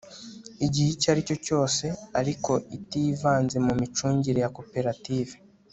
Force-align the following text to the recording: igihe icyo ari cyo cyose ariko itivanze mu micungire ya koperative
igihe 0.65 0.89
icyo 0.95 1.07
ari 1.13 1.21
cyo 1.27 1.37
cyose 1.45 1.85
ariko 2.19 2.51
itivanze 2.77 3.55
mu 3.65 3.73
micungire 3.81 4.39
ya 4.41 4.51
koperative 4.57 5.35